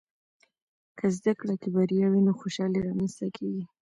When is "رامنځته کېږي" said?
2.87-3.63